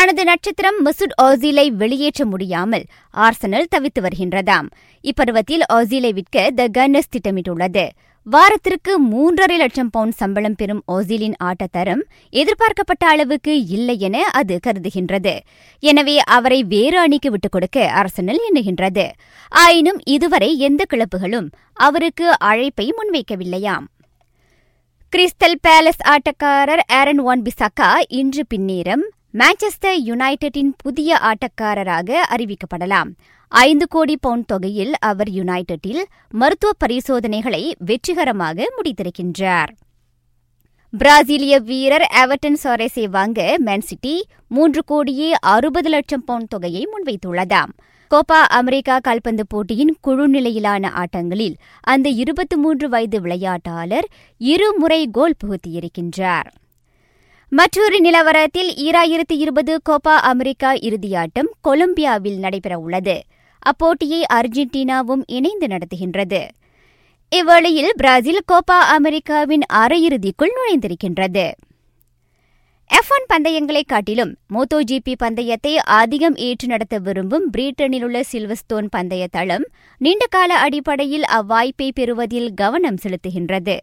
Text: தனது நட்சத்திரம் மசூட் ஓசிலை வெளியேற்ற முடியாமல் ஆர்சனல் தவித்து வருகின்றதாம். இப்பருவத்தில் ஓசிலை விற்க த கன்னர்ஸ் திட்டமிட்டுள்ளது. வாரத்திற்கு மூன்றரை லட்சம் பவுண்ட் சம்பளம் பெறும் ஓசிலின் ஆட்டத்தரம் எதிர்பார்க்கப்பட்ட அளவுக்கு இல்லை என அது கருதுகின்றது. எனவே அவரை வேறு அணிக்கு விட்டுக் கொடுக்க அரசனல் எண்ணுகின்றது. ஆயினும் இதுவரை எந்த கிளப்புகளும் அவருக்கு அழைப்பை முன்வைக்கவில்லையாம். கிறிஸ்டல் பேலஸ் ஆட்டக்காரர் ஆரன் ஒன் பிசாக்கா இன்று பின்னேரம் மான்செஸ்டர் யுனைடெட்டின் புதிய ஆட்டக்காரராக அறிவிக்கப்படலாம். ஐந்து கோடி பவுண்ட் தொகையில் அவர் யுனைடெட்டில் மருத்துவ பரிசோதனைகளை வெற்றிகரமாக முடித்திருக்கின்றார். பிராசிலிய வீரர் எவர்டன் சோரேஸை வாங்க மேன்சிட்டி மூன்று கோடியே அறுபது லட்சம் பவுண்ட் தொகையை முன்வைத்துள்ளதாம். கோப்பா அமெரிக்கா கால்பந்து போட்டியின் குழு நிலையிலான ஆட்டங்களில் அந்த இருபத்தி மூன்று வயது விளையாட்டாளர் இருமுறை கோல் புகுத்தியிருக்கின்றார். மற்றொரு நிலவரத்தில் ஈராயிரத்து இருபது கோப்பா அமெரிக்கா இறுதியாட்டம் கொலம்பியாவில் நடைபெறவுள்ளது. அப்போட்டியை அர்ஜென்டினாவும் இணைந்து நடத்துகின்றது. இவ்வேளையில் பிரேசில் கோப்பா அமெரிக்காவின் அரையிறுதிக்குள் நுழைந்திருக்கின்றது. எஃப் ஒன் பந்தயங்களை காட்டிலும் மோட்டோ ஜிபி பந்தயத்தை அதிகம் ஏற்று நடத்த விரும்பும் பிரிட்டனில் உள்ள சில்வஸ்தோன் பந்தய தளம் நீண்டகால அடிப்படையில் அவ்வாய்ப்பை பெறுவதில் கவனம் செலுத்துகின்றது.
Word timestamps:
தனது 0.00 0.24
நட்சத்திரம் 0.24 0.76
மசூட் 0.84 1.14
ஓசிலை 1.22 1.68
வெளியேற்ற 1.68 2.24
முடியாமல் 2.24 2.84
ஆர்சனல் 3.14 3.66
தவித்து 3.76 4.00
வருகின்றதாம். 4.00 4.66
இப்பருவத்தில் 5.04 5.64
ஓசிலை 5.72 6.12
விற்க 6.12 6.50
த 6.50 6.68
கன்னர்ஸ் 6.78 7.12
திட்டமிட்டுள்ளது. 7.16 7.88
வாரத்திற்கு 8.22 8.92
மூன்றரை 9.02 9.56
லட்சம் 9.56 9.90
பவுண்ட் 9.90 10.12
சம்பளம் 10.12 10.54
பெறும் 10.54 10.82
ஓசிலின் 10.92 11.34
ஆட்டத்தரம் 11.44 12.00
எதிர்பார்க்கப்பட்ட 12.30 13.06
அளவுக்கு 13.06 13.66
இல்லை 13.66 13.98
என 13.98 14.24
அது 14.24 14.60
கருதுகின்றது. 14.66 15.38
எனவே 15.78 16.18
அவரை 16.18 16.64
வேறு 16.64 16.98
அணிக்கு 16.98 17.30
விட்டுக் 17.30 17.52
கொடுக்க 17.52 17.90
அரசனல் 17.90 18.40
எண்ணுகின்றது. 18.48 19.10
ஆயினும் 19.48 20.00
இதுவரை 20.06 20.58
எந்த 20.58 20.84
கிளப்புகளும் 20.92 21.50
அவருக்கு 21.72 22.38
அழைப்பை 22.38 22.94
முன்வைக்கவில்லையாம். 22.98 23.86
கிறிஸ்டல் 25.16 25.60
பேலஸ் 25.68 26.04
ஆட்டக்காரர் 26.08 26.84
ஆரன் 26.86 27.18
ஒன் 27.18 27.42
பிசாக்கா 27.42 27.90
இன்று 28.08 28.44
பின்னேரம் 28.54 29.06
மான்செஸ்டர் 29.38 29.98
யுனைடெட்டின் 30.04 30.72
புதிய 30.76 31.18
ஆட்டக்காரராக 31.22 32.16
அறிவிக்கப்படலாம். 32.30 33.10
ஐந்து 33.48 33.88
கோடி 33.88 34.16
பவுண்ட் 34.16 34.46
தொகையில் 34.46 34.92
அவர் 34.98 35.28
யுனைடெட்டில் 35.28 36.02
மருத்துவ 36.30 36.72
பரிசோதனைகளை 36.78 37.74
வெற்றிகரமாக 37.78 38.72
முடித்திருக்கின்றார். 38.76 39.68
பிராசிலிய 40.98 41.56
வீரர் 41.56 42.06
எவர்டன் 42.14 42.56
சோரேஸை 42.64 43.04
வாங்க 43.04 43.56
மேன்சிட்டி 43.64 44.20
மூன்று 44.48 44.84
கோடியே 44.84 45.32
அறுபது 45.40 45.88
லட்சம் 45.88 46.24
பவுண்ட் 46.24 46.48
தொகையை 46.48 46.88
முன்வைத்துள்ளதாம். 46.92 47.72
கோப்பா 48.10 48.40
அமெரிக்கா 48.48 48.98
கால்பந்து 48.98 49.46
போட்டியின் 49.46 49.96
குழு 50.00 50.28
நிலையிலான 50.28 50.92
ஆட்டங்களில் 50.94 51.54
அந்த 51.80 52.08
இருபத்தி 52.08 52.56
மூன்று 52.56 52.88
வயது 52.88 53.20
விளையாட்டாளர் 53.20 54.08
இருமுறை 54.38 55.08
கோல் 55.12 55.36
புகுத்தியிருக்கின்றார். 55.44 56.50
மற்றொரு 57.52 58.00
நிலவரத்தில் 58.00 58.68
ஈராயிரத்து 58.76 59.34
இருபது 59.36 59.80
கோப்பா 59.88 60.14
அமெரிக்கா 60.22 60.72
இறுதியாட்டம் 60.72 61.48
கொலம்பியாவில் 61.68 62.38
நடைபெறவுள்ளது. 62.40 63.20
அப்போட்டியை 63.62 64.20
அர்ஜென்டினாவும் 64.32 65.22
இணைந்து 65.26 65.66
நடத்துகின்றது. 65.66 66.48
இவ்வேளையில் 67.32 67.90
பிரேசில் 67.96 68.40
கோப்பா 68.52 68.78
அமெரிக்காவின் 68.78 69.60
அரையிறுதிக்குள் 69.72 70.54
நுழைந்திருக்கின்றது. 70.58 71.50
எஃப் 72.86 73.10
ஒன் 73.10 73.26
பந்தயங்களை 73.26 73.82
காட்டிலும் 73.82 74.36
மோட்டோ 74.46 74.80
ஜிபி 74.90 75.14
பந்தயத்தை 75.18 75.76
அதிகம் 75.76 76.36
ஏற்று 76.36 76.68
நடத்த 76.68 76.98
விரும்பும் 76.98 77.50
பிரிட்டனில் 77.58 78.02
உள்ள 78.02 78.20
சில்வஸ்தோன் 78.32 78.88
பந்தய 78.96 79.26
தளம் 79.30 79.66
நீண்டகால 79.98 80.58
அடிப்படையில் 80.58 81.22
அவ்வாய்ப்பை 81.22 81.90
பெறுவதில் 81.94 82.50
கவனம் 82.54 82.98
செலுத்துகின்றது. 83.02 83.76